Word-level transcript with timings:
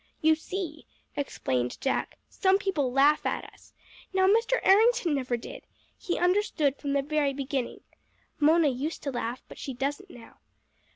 "You 0.19 0.33
see," 0.33 0.87
explained 1.15 1.79
Jack, 1.79 2.17
"some 2.27 2.57
people 2.57 2.91
laugh 2.91 3.23
at 3.23 3.43
us. 3.53 3.71
Now 4.13 4.25
Mr. 4.25 4.59
Errington 4.63 5.13
never 5.13 5.37
did. 5.37 5.61
He 5.95 6.17
understood 6.17 6.75
from 6.77 6.93
the 6.93 7.03
very 7.03 7.33
beginning. 7.33 7.81
Mona 8.39 8.69
used 8.69 9.03
to 9.03 9.11
laugh, 9.11 9.43
but 9.47 9.59
she 9.59 9.75
doesn't 9.75 10.09
now. 10.09 10.39